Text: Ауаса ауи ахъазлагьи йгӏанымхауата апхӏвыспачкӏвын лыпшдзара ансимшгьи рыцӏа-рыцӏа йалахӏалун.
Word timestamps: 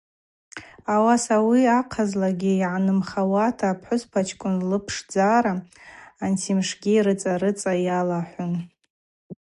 Ауаса 0.93 1.33
ауи 1.41 1.61
ахъазлагьи 1.79 2.53
йгӏанымхауата 2.57 3.65
апхӏвыспачкӏвын 3.71 4.57
лыпшдзара 4.69 5.53
ансимшгьи 6.23 7.03
рыцӏа-рыцӏа 7.05 7.73
йалахӏалун. 7.85 8.55